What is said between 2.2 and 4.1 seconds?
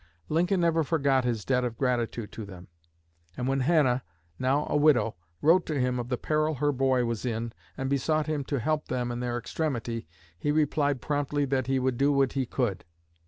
to them; and when Hannah,